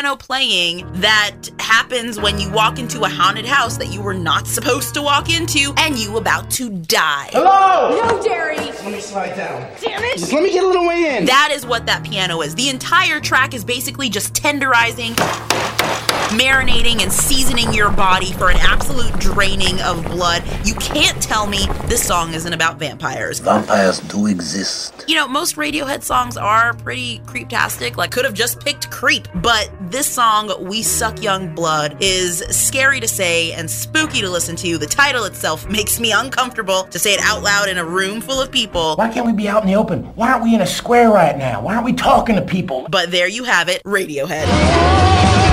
Piano 0.00 0.16
playing 0.16 0.90
that 0.94 1.36
happens 1.58 2.18
when 2.18 2.40
you 2.40 2.50
walk 2.50 2.78
into 2.78 3.02
a 3.02 3.08
haunted 3.08 3.44
house 3.44 3.76
that 3.76 3.92
you 3.92 4.00
were 4.00 4.14
not 4.14 4.46
supposed 4.46 4.94
to 4.94 5.02
walk 5.02 5.28
into 5.28 5.74
and 5.76 5.98
you 5.98 6.16
about 6.16 6.50
to 6.50 6.70
die. 6.70 7.28
Hello? 7.32 8.00
No, 8.02 8.22
Jerry! 8.22 8.56
Let 8.56 8.92
me 8.92 9.00
slide 9.00 9.36
down. 9.36 9.60
Damn 9.78 10.02
it! 10.02 10.16
Just 10.16 10.32
let 10.32 10.42
me 10.42 10.50
get 10.52 10.64
a 10.64 10.66
little 10.66 10.86
way 10.86 11.18
in. 11.18 11.26
That 11.26 11.50
is 11.52 11.66
what 11.66 11.84
that 11.84 12.02
piano 12.02 12.40
is. 12.40 12.54
The 12.54 12.70
entire 12.70 13.20
track 13.20 13.52
is 13.52 13.62
basically 13.62 14.08
just 14.08 14.32
tenderizing, 14.32 15.14
marinating, 16.30 17.02
and 17.02 17.12
seasoning 17.12 17.72
your 17.72 17.90
body 17.90 18.32
for 18.32 18.50
an 18.50 18.56
absolute 18.58 19.12
draining 19.18 19.80
of 19.82 20.04
blood. 20.04 20.42
You 20.64 20.74
can't 20.74 21.20
tell 21.22 21.46
me 21.46 21.66
this 21.86 22.06
song 22.06 22.34
isn't 22.34 22.52
about 22.52 22.78
vampires. 22.78 23.40
Vampires 23.40 24.00
do 24.00 24.26
exist. 24.26 25.04
You 25.08 25.16
know, 25.16 25.28
most 25.28 25.56
Radiohead 25.56 26.02
songs 26.02 26.36
are 26.36 26.74
pretty 26.74 27.18
creeptastic. 27.20 27.96
Like, 27.96 28.10
could 28.10 28.24
have 28.24 28.34
just 28.34 28.60
picked 28.60 28.90
Creep. 28.90 29.28
But 29.36 29.70
this 29.90 30.06
song, 30.06 30.52
We 30.60 30.82
Suck 30.82 31.22
Young 31.22 31.54
Blood, 31.54 31.96
is 32.00 32.38
scary 32.50 33.00
to 33.00 33.08
say 33.08 33.52
and 33.52 33.70
spooky 33.70 34.20
to 34.20 34.30
listen 34.30 34.56
to. 34.56 34.78
The 34.78 34.86
title 34.86 35.24
itself 35.24 35.68
makes 35.68 36.00
me 36.00 36.12
uncomfortable 36.12 36.84
to 36.84 36.98
say 36.98 37.14
it 37.14 37.20
out 37.22 37.42
loud 37.42 37.68
in 37.68 37.78
a 37.78 37.84
room 37.84 38.20
full 38.20 38.40
of 38.40 38.50
people. 38.50 38.96
Why 38.96 39.12
can't 39.12 39.26
we 39.26 39.32
be 39.32 39.48
out 39.48 39.62
in 39.62 39.68
the 39.68 39.74
open? 39.76 40.04
Why 40.14 40.32
aren't 40.32 40.44
we 40.44 40.54
in 40.54 40.60
a 40.60 40.66
square 40.66 41.10
right 41.10 41.36
now? 41.36 41.62
Why 41.62 41.74
aren't 41.74 41.84
we 41.84 41.92
talking 41.92 42.36
to 42.36 42.42
people? 42.42 42.86
But 42.90 43.10
there 43.10 43.28
you 43.28 43.44
have 43.44 43.68
it, 43.68 43.82
Radiohead. 43.84 45.49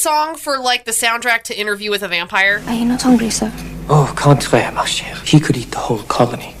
Song 0.00 0.34
for 0.34 0.58
like 0.58 0.84
the 0.86 0.92
soundtrack 0.92 1.42
to 1.44 1.58
Interview 1.58 1.90
with 1.90 2.02
a 2.02 2.08
Vampire? 2.08 2.62
Are 2.66 2.74
you 2.74 2.86
not 2.86 3.02
hungry, 3.02 3.28
sir? 3.28 3.52
Oh, 3.88 4.12
contraire, 4.16 4.72
ma 4.72 4.84
chère. 4.84 5.22
He 5.26 5.38
could 5.40 5.56
eat 5.56 5.70
the 5.72 5.78
whole 5.78 6.02
colony. 6.04 6.54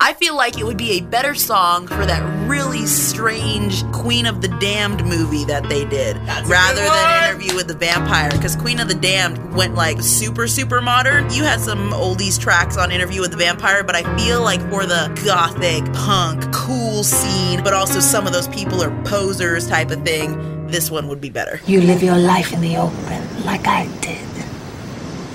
I 0.00 0.14
feel 0.14 0.34
like 0.34 0.58
it 0.58 0.64
would 0.64 0.78
be 0.78 0.92
a 0.92 1.00
better 1.02 1.34
song 1.34 1.86
for 1.86 2.06
that 2.06 2.22
really 2.48 2.86
strange 2.86 3.84
Queen 3.92 4.24
of 4.24 4.40
the 4.40 4.48
Damned 4.48 5.04
movie 5.04 5.44
that 5.44 5.68
they 5.68 5.84
did 5.84 6.16
rather 6.46 6.80
than 6.82 7.24
Interview 7.24 7.54
with 7.54 7.68
the 7.68 7.74
Vampire 7.74 8.30
because 8.30 8.56
Queen 8.56 8.80
of 8.80 8.88
the 8.88 8.94
Damned 8.94 9.54
went 9.54 9.74
like 9.74 10.00
super, 10.00 10.48
super 10.48 10.80
modern. 10.80 11.30
You 11.30 11.42
had 11.42 11.60
some 11.60 11.90
oldies 11.90 12.40
tracks 12.40 12.78
on 12.78 12.90
Interview 12.90 13.20
with 13.20 13.32
the 13.32 13.36
Vampire, 13.36 13.84
but 13.84 13.94
I 13.94 14.16
feel 14.16 14.40
like 14.42 14.62
for 14.70 14.86
the 14.86 15.12
gothic, 15.26 15.84
punk, 15.92 16.52
cool 16.54 17.04
scene, 17.04 17.62
but 17.62 17.74
also 17.74 18.00
some 18.00 18.26
of 18.26 18.32
those 18.32 18.48
people 18.48 18.82
are 18.82 19.02
posers 19.04 19.68
type 19.68 19.90
of 19.90 20.02
thing, 20.04 20.57
this 20.70 20.90
one 20.90 21.08
would 21.08 21.20
be 21.20 21.30
better. 21.30 21.60
You 21.66 21.80
live 21.80 22.02
your 22.02 22.18
life 22.18 22.52
in 22.52 22.60
the 22.60 22.76
open, 22.76 23.44
like 23.44 23.66
I 23.66 23.86
did. 24.00 24.26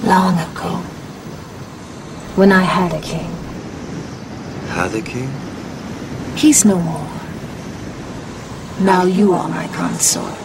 Long 0.03 0.37
ago. 0.37 0.77
When 2.35 2.51
I 2.51 2.61
had 2.61 2.93
a 2.93 3.01
king. 3.01 3.31
Had 4.69 4.93
a 4.95 5.01
king? 5.01 5.31
He's 6.35 6.65
no 6.65 6.79
more. 6.79 7.09
Now 8.79 9.05
you 9.05 9.33
are 9.33 9.47
my 9.47 9.67
consort. 9.67 10.39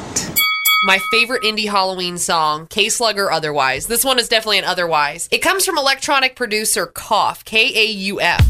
My 0.85 0.99
favorite 1.11 1.43
indie 1.43 1.69
Halloween 1.69 2.19
song, 2.19 2.69
K 2.69 2.89
Slug 2.89 3.19
or 3.19 3.33
Otherwise. 3.33 3.89
This 3.89 4.05
one 4.05 4.19
is 4.19 4.29
definitely 4.29 4.59
an 4.59 4.65
Otherwise. 4.65 5.29
It 5.33 5.39
comes 5.39 5.65
from 5.65 5.77
electronic 5.77 6.37
producer 6.37 6.87
Kauf, 6.87 7.45
K 7.45 7.73
A 7.75 7.87
U 7.91 8.21
F. 8.21 8.45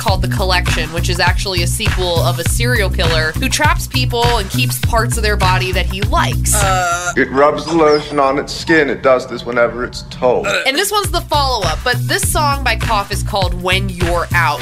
called 0.00 0.22
The 0.22 0.28
Collection, 0.28 0.92
which 0.92 1.10
is 1.10 1.20
actually 1.20 1.62
a 1.62 1.66
sequel 1.66 2.20
of 2.20 2.38
a 2.38 2.48
serial 2.48 2.88
killer 2.88 3.32
who 3.32 3.48
traps 3.48 3.86
people 3.86 4.24
and 4.38 4.48
keeps 4.50 4.78
parts 4.80 5.16
of 5.16 5.22
their 5.22 5.36
body 5.36 5.72
that 5.72 5.86
he 5.86 6.00
likes. 6.02 6.54
Uh. 6.54 7.12
It 7.16 7.30
rubs 7.30 7.66
the 7.66 7.74
lotion 7.74 8.18
on 8.18 8.38
its 8.38 8.52
skin. 8.52 8.88
It 8.88 9.02
does 9.02 9.28
this 9.28 9.44
whenever 9.44 9.84
it's 9.84 10.02
told. 10.04 10.46
Uh. 10.46 10.62
And 10.66 10.76
this 10.76 10.90
one's 10.90 11.10
the 11.10 11.20
follow 11.20 11.66
up, 11.66 11.78
but 11.84 11.96
this 12.08 12.30
song 12.30 12.64
by 12.64 12.76
Kauf 12.76 13.12
is 13.12 13.22
called 13.22 13.62
When 13.62 13.88
You're 13.90 14.26
Out. 14.32 14.60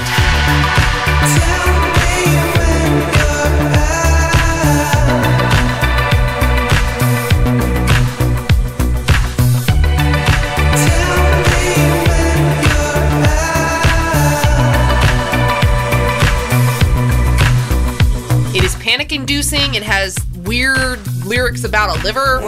Inducing. 19.29 19.75
It 19.75 19.83
has 19.83 20.17
weird 20.47 21.07
lyrics 21.27 21.65
about 21.65 21.99
a 21.99 22.03
liver. 22.03 22.41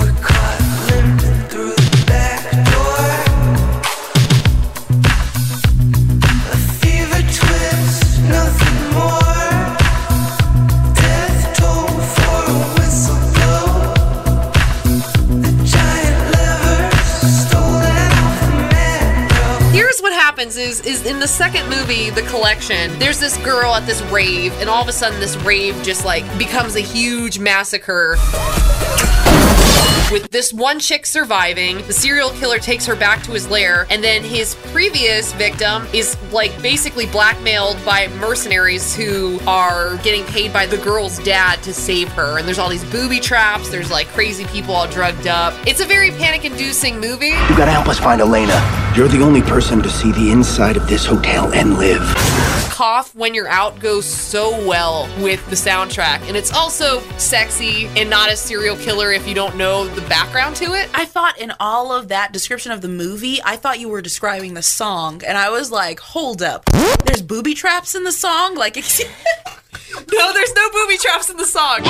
Is 20.57 21.07
in 21.07 21.21
the 21.21 21.29
second 21.29 21.69
movie, 21.69 22.11
The 22.11 22.23
Collection, 22.23 22.99
there's 22.99 23.21
this 23.21 23.37
girl 23.39 23.75
at 23.75 23.87
this 23.87 24.03
rave, 24.03 24.53
and 24.55 24.69
all 24.69 24.83
of 24.83 24.89
a 24.89 24.93
sudden 24.93 25.21
this 25.21 25.37
rave 25.39 25.81
just 25.83 26.05
like 26.05 26.25
becomes 26.39 26.77
a 26.77 26.81
huge 26.81 27.39
massacre. 27.39 28.17
With 30.11 30.33
this 30.33 30.53
one 30.53 30.81
chick 30.81 31.07
surviving, 31.07 31.87
the 31.87 31.93
serial 31.93 32.31
killer 32.31 32.59
takes 32.59 32.85
her 32.87 32.97
back 32.97 33.23
to 33.23 33.31
his 33.31 33.49
lair, 33.49 33.87
and 33.91 34.03
then 34.03 34.25
his 34.25 34.57
previous 34.73 35.33
victim 35.35 35.87
is 35.93 36.17
like 36.33 36.51
basically 36.61 37.07
blackmailed 37.07 37.77
by 37.85 38.09
mercenaries 38.19 38.93
who 38.93 39.39
are 39.47 39.99
getting 39.99 40.25
paid 40.25 40.53
by 40.53 40.67
the 40.67 40.79
girl's 40.79 41.21
dad 41.21 41.63
to 41.63 41.73
save 41.73 42.09
her. 42.09 42.41
And 42.41 42.49
there's 42.49 42.59
all 42.59 42.69
these 42.69 42.85
booby 42.91 43.21
traps, 43.21 43.71
there's 43.71 43.93
like 43.93 44.09
crazy 44.09 44.47
people 44.47 44.75
all 44.75 44.89
drugged 44.89 45.29
up. 45.29 45.55
It's 45.65 45.81
a 45.81 45.87
very 45.87 46.11
panic 46.11 46.45
inducing 46.45 46.99
movie. 46.99 47.29
You 47.29 47.57
gotta 47.57 47.71
help 47.71 47.87
us 47.87 48.01
find 48.01 48.21
Elena. 48.21 48.61
You're 48.97 49.07
the 49.07 49.23
only 49.23 49.43
person 49.43 49.81
to 49.81 49.89
see 49.89 50.11
the 50.11 50.33
inside 50.33 50.77
of 50.77 50.89
this 50.89 51.07
hotel 51.07 51.53
and 51.55 51.79
live. 51.79 52.03
Kauf 52.81 53.15
When 53.15 53.35
You're 53.35 53.47
Out 53.47 53.79
goes 53.79 54.07
so 54.07 54.51
well 54.67 55.07
with 55.23 55.47
the 55.51 55.55
soundtrack. 55.55 56.27
And 56.27 56.35
it's 56.35 56.51
also 56.51 57.01
sexy 57.19 57.89
and 57.89 58.09
not 58.09 58.33
a 58.33 58.37
serial 58.37 58.75
killer 58.77 59.13
if 59.13 59.29
you 59.29 59.35
don't 59.35 59.55
know 59.57 59.87
the 59.87 60.00
background 60.09 60.57
to 60.57 60.75
it. 60.75 60.89
I 60.95 61.05
thought 61.05 61.39
in 61.39 61.53
all 61.61 61.93
of 61.93 62.09
that 62.09 62.33
description 62.33 62.73
of 62.73 62.81
the 62.81 62.89
movie, 62.89 63.41
I 63.45 63.57
thought 63.57 63.79
you 63.81 63.89
were 63.89 64.03
describing 64.03 64.55
the 64.55 64.63
song, 64.63 65.23
and 65.27 65.37
I 65.37 65.51
was 65.51 65.71
like, 65.71 66.01
hold 66.01 66.43
up. 66.43 66.65
There's 67.05 67.23
booby 67.23 67.55
traps 67.55 67.95
in 67.95 68.05
the 68.05 68.13
song? 68.13 68.55
Like, 68.55 68.77
No, 70.13 70.33
there's 70.33 70.53
no 70.55 70.71
booby 70.71 70.99
traps 70.99 71.31
in 71.31 71.37
the 71.37 71.45
song. 71.45 71.83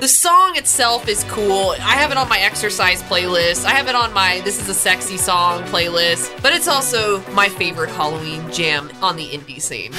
The 0.00 0.08
song 0.08 0.56
itself 0.56 1.08
is 1.08 1.24
cool. 1.24 1.70
I 1.72 1.94
have 1.94 2.10
it 2.10 2.16
on 2.16 2.28
my 2.28 2.38
exercise 2.38 3.02
playlist. 3.04 3.64
I 3.64 3.70
have 3.70 3.88
it 3.88 3.94
on 3.94 4.12
my 4.12 4.40
This 4.40 4.60
is 4.60 4.68
a 4.68 4.74
Sexy 4.74 5.16
Song 5.16 5.62
playlist. 5.64 6.42
But 6.42 6.52
it's 6.52 6.68
also 6.68 7.20
my 7.32 7.48
favorite 7.48 7.90
Halloween 7.90 8.50
jam 8.52 8.90
on 9.02 9.16
the 9.16 9.28
indie 9.28 9.60
scene. 9.60 9.92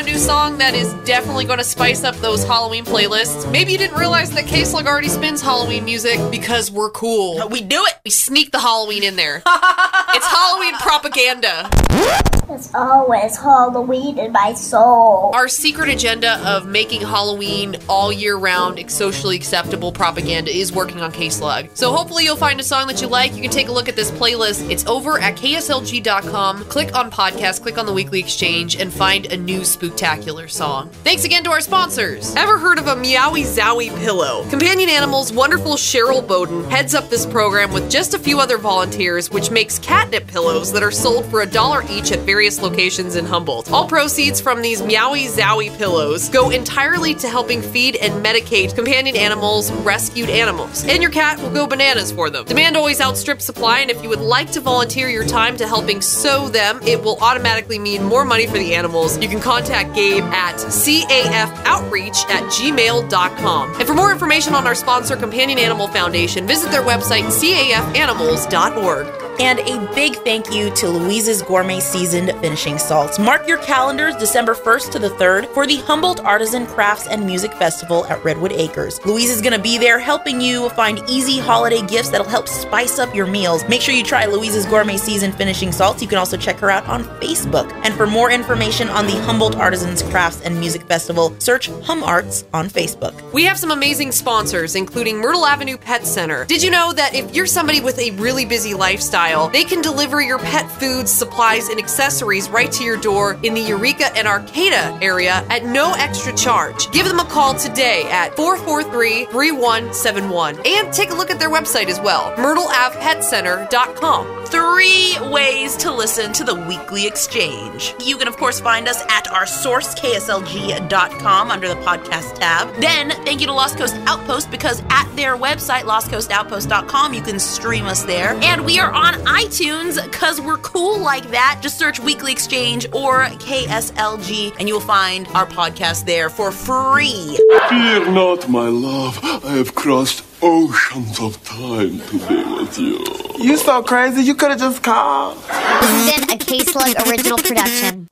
A 0.00 0.02
new 0.02 0.16
song 0.16 0.56
that 0.56 0.74
is 0.74 0.94
definitely 1.04 1.44
going 1.44 1.58
to 1.58 1.64
spice 1.64 2.04
up 2.04 2.16
those 2.16 2.42
Halloween 2.42 2.86
playlists. 2.86 3.50
Maybe 3.52 3.72
you 3.72 3.76
didn't 3.76 3.98
realize 3.98 4.30
that 4.30 4.46
K 4.46 4.64
Slug 4.64 4.86
already 4.86 5.08
spins 5.08 5.42
Halloween 5.42 5.84
music 5.84 6.18
because 6.30 6.70
we're 6.70 6.88
cool. 6.92 7.46
We 7.50 7.60
do 7.60 7.84
it. 7.84 8.00
We 8.02 8.10
sneak 8.10 8.50
the 8.50 8.60
Halloween 8.60 9.02
in 9.02 9.16
there. 9.16 9.42
it's 9.46 10.26
Halloween 10.26 10.74
propaganda. 10.76 12.39
It's 12.52 12.74
always 12.74 13.36
Halloween 13.36 14.18
in 14.18 14.32
my 14.32 14.54
soul. 14.54 15.30
Our 15.34 15.46
secret 15.46 15.88
agenda 15.88 16.42
of 16.44 16.66
making 16.66 17.02
Halloween 17.02 17.76
all 17.88 18.12
year 18.12 18.36
round 18.36 18.90
socially 18.90 19.36
acceptable 19.36 19.92
propaganda 19.92 20.50
is 20.50 20.72
working 20.72 21.00
on 21.00 21.12
K-Slug. 21.12 21.68
So 21.74 21.92
hopefully 21.92 22.24
you'll 22.24 22.34
find 22.34 22.58
a 22.58 22.64
song 22.64 22.88
that 22.88 23.00
you 23.00 23.06
like. 23.06 23.36
You 23.36 23.42
can 23.42 23.52
take 23.52 23.68
a 23.68 23.72
look 23.72 23.88
at 23.88 23.94
this 23.94 24.10
playlist. 24.10 24.68
It's 24.68 24.84
over 24.86 25.20
at 25.20 25.36
kslg.com. 25.36 26.64
Click 26.64 26.92
on 26.96 27.08
podcast, 27.08 27.62
click 27.62 27.78
on 27.78 27.86
the 27.86 27.92
weekly 27.92 28.18
exchange, 28.18 28.74
and 28.76 28.92
find 28.92 29.26
a 29.26 29.36
new 29.36 29.60
spooktacular 29.60 30.50
song. 30.50 30.90
Thanks 31.04 31.24
again 31.24 31.44
to 31.44 31.50
our 31.50 31.60
sponsors. 31.60 32.34
Ever 32.34 32.58
heard 32.58 32.78
of 32.78 32.88
a 32.88 32.96
Meowie 32.96 33.44
Zowie 33.44 33.96
pillow? 34.00 34.44
Companion 34.50 34.90
Animals' 34.90 35.32
wonderful 35.32 35.74
Cheryl 35.74 36.26
Bowden 36.26 36.68
heads 36.68 36.96
up 36.96 37.08
this 37.10 37.26
program 37.26 37.72
with 37.72 37.88
just 37.88 38.12
a 38.12 38.18
few 38.18 38.40
other 38.40 38.58
volunteers, 38.58 39.30
which 39.30 39.52
makes 39.52 39.78
catnip 39.78 40.26
pillows 40.26 40.72
that 40.72 40.82
are 40.82 40.90
sold 40.90 41.24
for 41.26 41.42
a 41.42 41.46
dollar 41.46 41.84
each 41.88 42.10
at 42.10 42.18
various 42.20 42.39
locations 42.40 43.16
in 43.16 43.26
Humboldt. 43.26 43.70
All 43.70 43.86
proceeds 43.86 44.40
from 44.40 44.62
these 44.62 44.80
Meowie 44.80 45.28
Zowie 45.28 45.76
pillows 45.76 46.28
go 46.30 46.50
entirely 46.50 47.14
to 47.16 47.28
helping 47.28 47.60
feed 47.60 47.96
and 47.96 48.24
medicate 48.24 48.74
companion 48.74 49.14
animals, 49.14 49.70
rescued 49.72 50.30
animals. 50.30 50.84
And 50.84 51.02
your 51.02 51.10
cat 51.10 51.38
will 51.38 51.50
go 51.50 51.66
bananas 51.66 52.10
for 52.10 52.30
them. 52.30 52.46
Demand 52.46 52.76
always 52.76 53.00
outstrips 53.00 53.44
supply, 53.44 53.80
and 53.80 53.90
if 53.90 54.02
you 54.02 54.08
would 54.08 54.20
like 54.20 54.50
to 54.52 54.60
volunteer 54.60 55.08
your 55.08 55.26
time 55.26 55.56
to 55.58 55.66
helping 55.66 56.00
sew 56.00 56.48
them, 56.48 56.80
it 56.82 57.02
will 57.02 57.18
automatically 57.20 57.78
mean 57.78 58.02
more 58.04 58.24
money 58.24 58.46
for 58.46 58.58
the 58.58 58.74
animals. 58.74 59.18
You 59.18 59.28
can 59.28 59.40
contact 59.40 59.94
Gabe 59.94 60.24
at 60.24 60.56
cafoutreach 60.56 62.24
at 62.30 62.44
gmail.com. 62.44 63.74
And 63.74 63.86
for 63.86 63.94
more 63.94 64.10
information 64.10 64.54
on 64.54 64.66
our 64.66 64.74
sponsor, 64.74 65.16
Companion 65.16 65.58
Animal 65.58 65.88
Foundation, 65.88 66.46
visit 66.46 66.70
their 66.70 66.82
website, 66.82 67.24
cafanimals.org. 67.24 69.19
And 69.38 69.58
a 69.60 69.94
big 69.94 70.16
thank 70.16 70.52
you 70.52 70.70
to 70.76 70.88
Louise's 70.88 71.42
Gourmet 71.42 71.80
Seasoned 71.80 72.30
Finishing 72.40 72.78
Salts. 72.78 73.18
Mark 73.18 73.46
your 73.46 73.58
calendars 73.58 74.16
December 74.16 74.54
1st 74.54 74.90
to 74.92 74.98
the 74.98 75.10
3rd 75.10 75.46
for 75.54 75.66
the 75.66 75.76
Humboldt 75.76 76.20
Artisan 76.20 76.66
Crafts 76.66 77.06
and 77.06 77.24
Music 77.24 77.52
Festival 77.54 78.04
at 78.06 78.22
Redwood 78.24 78.52
Acres. 78.52 79.00
Louise 79.06 79.30
is 79.30 79.40
going 79.40 79.52
to 79.52 79.62
be 79.62 79.78
there 79.78 79.98
helping 79.98 80.40
you 80.40 80.68
find 80.70 81.00
easy 81.08 81.38
holiday 81.38 81.80
gifts 81.86 82.10
that'll 82.10 82.28
help 82.28 82.48
spice 82.48 82.98
up 82.98 83.14
your 83.14 83.26
meals. 83.26 83.66
Make 83.68 83.80
sure 83.80 83.94
you 83.94 84.02
try 84.02 84.26
Louise's 84.26 84.66
Gourmet 84.66 84.96
Seasoned 84.96 85.34
Finishing 85.36 85.70
Salts. 85.70 86.02
You 86.02 86.08
can 86.08 86.18
also 86.18 86.36
check 86.36 86.56
her 86.58 86.70
out 86.70 86.86
on 86.86 87.04
Facebook. 87.20 87.70
And 87.84 87.94
for 87.94 88.06
more 88.06 88.30
information 88.30 88.88
on 88.88 89.06
the 89.06 89.20
Humboldt 89.22 89.56
Artisans 89.56 90.02
Crafts 90.02 90.40
and 90.42 90.58
Music 90.58 90.82
Festival, 90.82 91.34
search 91.38 91.68
Hum 91.84 92.02
Arts 92.02 92.44
on 92.52 92.68
Facebook. 92.68 93.14
We 93.32 93.44
have 93.44 93.58
some 93.58 93.70
amazing 93.70 94.12
sponsors, 94.12 94.74
including 94.74 95.18
Myrtle 95.18 95.46
Avenue 95.46 95.76
Pet 95.76 96.06
Center. 96.06 96.44
Did 96.46 96.62
you 96.62 96.70
know 96.70 96.92
that 96.92 97.14
if 97.14 97.34
you're 97.34 97.46
somebody 97.46 97.80
with 97.80 97.98
a 97.98 98.10
really 98.12 98.44
busy 98.44 98.74
lifestyle, 98.74 99.19
they 99.52 99.64
can 99.64 99.82
deliver 99.82 100.22
your 100.22 100.38
pet 100.38 100.70
foods, 100.70 101.10
supplies, 101.10 101.68
and 101.68 101.78
accessories 101.78 102.48
right 102.48 102.72
to 102.72 102.82
your 102.82 102.96
door 102.96 103.38
in 103.42 103.52
the 103.52 103.60
Eureka 103.60 104.06
and 104.16 104.26
Arcata 104.26 104.98
area 105.02 105.44
at 105.50 105.66
no 105.66 105.92
extra 105.92 106.34
charge. 106.34 106.90
Give 106.90 107.06
them 107.06 107.20
a 107.20 107.26
call 107.26 107.54
today 107.54 108.04
at 108.10 108.34
443 108.34 109.26
3171 109.26 110.62
and 110.64 110.90
take 110.92 111.10
a 111.10 111.14
look 111.14 111.30
at 111.30 111.38
their 111.38 111.50
website 111.50 111.88
as 111.88 112.00
well, 112.00 112.32
myrtleavpetcenter.com. 112.36 114.39
Three 114.50 115.16
ways 115.30 115.76
to 115.76 115.92
listen 115.92 116.32
to 116.32 116.42
the 116.42 116.54
weekly 116.54 117.06
exchange. 117.06 117.94
You 118.04 118.16
can, 118.16 118.26
of 118.26 118.36
course, 118.36 118.58
find 118.60 118.88
us 118.88 119.00
at 119.08 119.30
our 119.30 119.46
source, 119.46 119.94
kslg.com, 119.94 121.50
under 121.52 121.68
the 121.68 121.76
podcast 121.76 122.34
tab. 122.34 122.74
Then, 122.80 123.10
thank 123.24 123.40
you 123.40 123.46
to 123.46 123.52
Lost 123.52 123.78
Coast 123.78 123.94
Outpost 124.06 124.50
because 124.50 124.82
at 124.90 125.08
their 125.14 125.36
website, 125.36 125.82
lostcoastoutpost.com, 125.82 127.14
you 127.14 127.22
can 127.22 127.38
stream 127.38 127.84
us 127.84 128.02
there. 128.02 128.36
And 128.42 128.64
we 128.64 128.80
are 128.80 128.92
on 128.92 129.14
iTunes 129.24 130.02
because 130.02 130.40
we're 130.40 130.58
cool 130.58 130.98
like 130.98 131.30
that. 131.30 131.60
Just 131.62 131.78
search 131.78 132.00
Weekly 132.00 132.32
Exchange 132.32 132.86
or 132.92 133.26
KSLG 133.26 134.56
and 134.58 134.66
you 134.66 134.74
will 134.74 134.80
find 134.80 135.28
our 135.28 135.46
podcast 135.46 136.06
there 136.06 136.28
for 136.28 136.50
free. 136.50 137.36
Fear 137.68 138.10
not, 138.10 138.48
my 138.48 138.66
love. 138.66 139.18
I 139.22 139.52
have 139.52 139.76
crossed 139.76 140.22
oceans 140.42 141.20
of 141.20 141.42
time 141.44 142.00
to 142.00 142.18
be 142.28 142.44
with 142.54 142.78
you. 142.78 143.04
You 143.38 143.56
so 143.56 143.82
crazy, 143.82 144.22
you 144.22 144.34
could 144.34 144.50
have 144.50 144.60
just 144.60 144.82
called. 144.82 145.36
This 145.38 145.46
has 145.48 146.26
been 146.26 146.30
a 146.30 146.38
K 146.38 146.58
Slug 146.60 147.08
original 147.08 147.38
production. 147.38 148.08